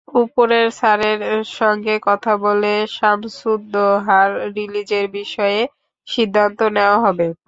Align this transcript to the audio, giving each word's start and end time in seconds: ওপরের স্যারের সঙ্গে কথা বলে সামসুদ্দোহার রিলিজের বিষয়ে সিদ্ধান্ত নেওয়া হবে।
ওপরের 0.07 0.67
স্যারের 0.71 1.19
সঙ্গে 1.53 1.95
কথা 2.01 2.33
বলে 2.37 2.73
সামসুদ্দোহার 2.97 4.29
রিলিজের 4.55 5.05
বিষয়ে 5.11 5.59
সিদ্ধান্ত 6.07 6.59
নেওয়া 6.75 6.97
হবে। 7.05 7.27